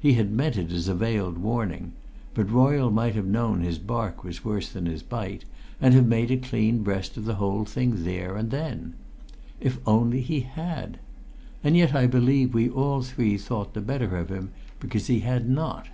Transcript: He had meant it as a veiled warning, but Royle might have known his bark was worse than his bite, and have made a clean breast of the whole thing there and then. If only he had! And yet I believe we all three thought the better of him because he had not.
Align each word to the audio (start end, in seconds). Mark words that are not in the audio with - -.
He 0.00 0.14
had 0.14 0.32
meant 0.32 0.56
it 0.56 0.72
as 0.72 0.88
a 0.88 0.94
veiled 0.96 1.38
warning, 1.38 1.92
but 2.34 2.50
Royle 2.50 2.90
might 2.90 3.14
have 3.14 3.26
known 3.28 3.60
his 3.60 3.78
bark 3.78 4.24
was 4.24 4.44
worse 4.44 4.68
than 4.68 4.86
his 4.86 5.04
bite, 5.04 5.44
and 5.80 5.94
have 5.94 6.08
made 6.08 6.32
a 6.32 6.36
clean 6.36 6.82
breast 6.82 7.16
of 7.16 7.26
the 7.26 7.36
whole 7.36 7.64
thing 7.64 8.02
there 8.02 8.34
and 8.34 8.50
then. 8.50 8.94
If 9.60 9.78
only 9.86 10.20
he 10.20 10.40
had! 10.40 10.98
And 11.62 11.76
yet 11.76 11.94
I 11.94 12.08
believe 12.08 12.54
we 12.54 12.68
all 12.68 13.02
three 13.02 13.38
thought 13.38 13.74
the 13.74 13.80
better 13.80 14.16
of 14.16 14.30
him 14.30 14.50
because 14.80 15.06
he 15.06 15.20
had 15.20 15.48
not. 15.48 15.86